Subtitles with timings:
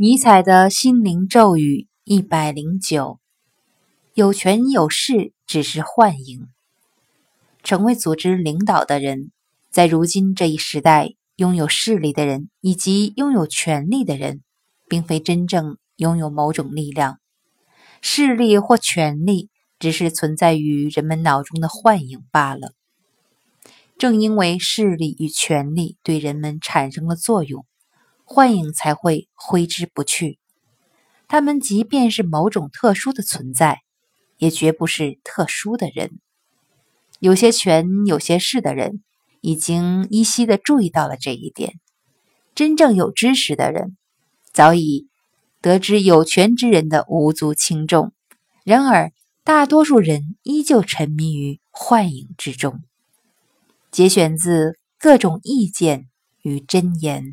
[0.00, 3.18] 尼采的心灵咒语一百零九：
[4.14, 6.46] 有权有势只是幻影。
[7.64, 9.32] 成为组织领导的人，
[9.72, 14.42] 在如今这一时代，拥有势力的人以及拥有权力的人，
[14.88, 17.18] 并非真正拥有某种力量。
[18.00, 22.72] 势力或权力只是存在于人们脑中的幻影罢了。
[23.98, 27.66] 正因为势力与权力对人们产生了作用。
[28.30, 30.38] 幻影才会挥之不去。
[31.28, 33.80] 他们即便是某种特殊的存在，
[34.36, 36.20] 也绝不是特殊的人。
[37.20, 39.02] 有些权、有些势的人，
[39.40, 41.80] 已经依稀的注意到了这一点。
[42.54, 43.96] 真正有知识的人，
[44.52, 45.08] 早已
[45.62, 48.12] 得知有权之人的无足轻重。
[48.62, 49.10] 然而，
[49.42, 52.82] 大多数人依旧沉迷于幻影之中。
[53.90, 56.08] 节选自《各种意见
[56.42, 57.24] 与箴言》。